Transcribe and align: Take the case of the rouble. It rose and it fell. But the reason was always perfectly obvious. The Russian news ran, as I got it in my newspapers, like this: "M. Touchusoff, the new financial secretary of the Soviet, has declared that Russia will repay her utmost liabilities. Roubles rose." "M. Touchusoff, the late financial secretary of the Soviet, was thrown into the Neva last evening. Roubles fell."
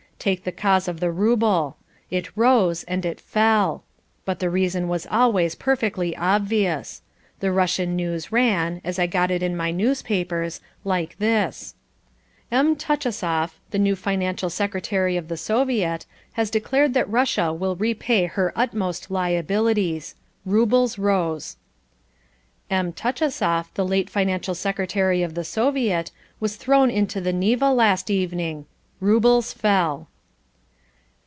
Take 0.21 0.43
the 0.43 0.51
case 0.51 0.87
of 0.87 0.99
the 0.99 1.09
rouble. 1.09 1.77
It 2.11 2.29
rose 2.37 2.83
and 2.83 3.07
it 3.07 3.19
fell. 3.19 3.83
But 4.23 4.37
the 4.37 4.51
reason 4.51 4.87
was 4.87 5.07
always 5.09 5.55
perfectly 5.55 6.15
obvious. 6.15 7.01
The 7.39 7.51
Russian 7.51 7.95
news 7.95 8.31
ran, 8.31 8.81
as 8.83 8.99
I 8.99 9.07
got 9.07 9.31
it 9.31 9.41
in 9.41 9.57
my 9.57 9.71
newspapers, 9.71 10.61
like 10.83 11.17
this: 11.17 11.73
"M. 12.51 12.75
Touchusoff, 12.75 13.59
the 13.71 13.79
new 13.79 13.95
financial 13.95 14.51
secretary 14.51 15.17
of 15.17 15.27
the 15.27 15.37
Soviet, 15.37 16.05
has 16.33 16.51
declared 16.51 16.93
that 16.93 17.09
Russia 17.09 17.51
will 17.51 17.75
repay 17.75 18.27
her 18.27 18.53
utmost 18.55 19.09
liabilities. 19.09 20.13
Roubles 20.45 20.99
rose." 20.99 21.57
"M. 22.69 22.93
Touchusoff, 22.93 23.73
the 23.73 23.83
late 23.87 24.07
financial 24.07 24.53
secretary 24.53 25.23
of 25.23 25.33
the 25.33 25.43
Soviet, 25.43 26.11
was 26.39 26.57
thrown 26.57 26.91
into 26.91 27.19
the 27.21 27.33
Neva 27.33 27.71
last 27.71 28.11
evening. 28.11 28.67
Roubles 28.99 29.51
fell." 29.51 30.09